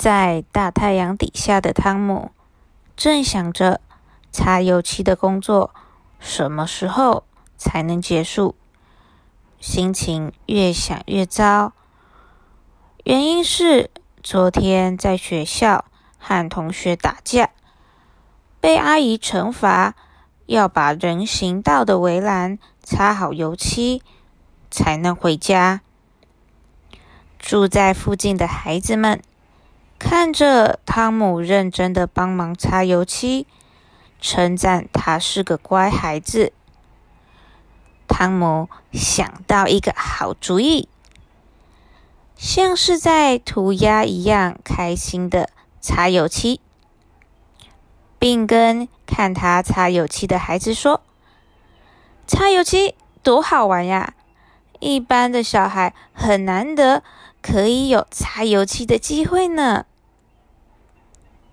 [0.00, 2.30] 在大太阳底下的汤姆
[2.96, 3.82] 正想着
[4.32, 5.74] 擦油漆的工作
[6.18, 7.24] 什么时候
[7.58, 8.54] 才能结束，
[9.58, 11.74] 心情越想越糟。
[13.04, 13.90] 原因是
[14.22, 15.84] 昨天在学校
[16.16, 17.50] 和同学打架，
[18.58, 19.94] 被阿姨惩罚，
[20.46, 24.02] 要把人行道的围栏擦好油漆
[24.70, 25.82] 才能回家。
[27.38, 29.20] 住在附近的孩子们
[30.00, 33.46] 看着汤姆认真的帮忙擦油漆，
[34.18, 36.54] 称赞他是个乖孩子。
[38.08, 40.88] 汤姆想到一个好主意。
[42.34, 45.50] 像是在涂鸦一样开心的
[45.82, 46.60] 擦油漆，
[48.18, 51.02] 并跟看他擦油漆的孩子说
[52.26, 54.14] ：“擦油漆多好玩呀！
[54.80, 57.02] 一般的小孩很难得
[57.42, 59.84] 可以有擦油漆的机会呢。”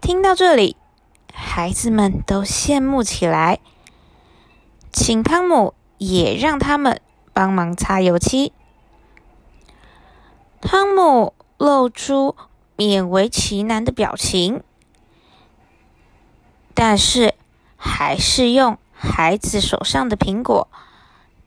[0.00, 0.76] 听到这里，
[1.34, 3.58] 孩子们都羡慕起来，
[4.92, 7.00] 请汤姆也让他们
[7.32, 8.52] 帮忙擦油漆。
[10.60, 12.36] 汤姆露出
[12.76, 14.62] 勉为其难的表情，
[16.74, 17.34] 但是
[17.76, 20.68] 还是用孩子手上的苹果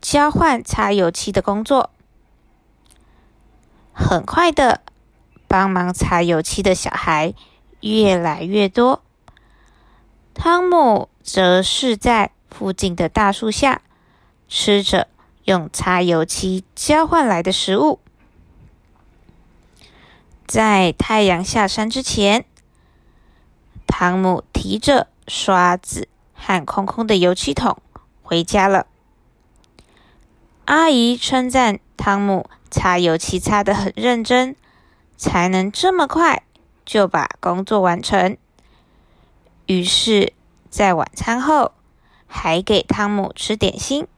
[0.00, 1.90] 交换擦油漆的工作。
[3.92, 4.80] 很快的，
[5.46, 7.34] 帮忙擦油漆的小孩
[7.80, 9.02] 越来越多。
[10.34, 13.82] 汤姆则是在附近的大树下
[14.48, 15.08] 吃着
[15.44, 17.98] 用擦油漆交换来的食物。
[20.46, 22.44] 在太阳下山之前，
[23.86, 27.80] 汤姆提着刷子和空空的油漆桶
[28.22, 28.86] 回家了。
[30.64, 34.56] 阿姨称赞汤姆擦油漆擦得很认真，
[35.16, 36.42] 才能这么快
[36.90, 38.36] 就把工作完成。
[39.66, 40.32] 于是，
[40.68, 41.70] 在晚餐后
[42.26, 44.08] 还给汤姆吃点心。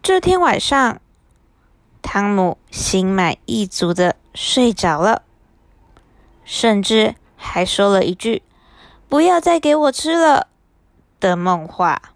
[0.00, 1.00] 这天晚上。
[2.00, 5.22] 汤姆心满意足的睡着了，
[6.44, 8.44] 甚至还说了一句
[9.08, 10.46] “不要再给我吃了”
[11.18, 12.11] 的梦话。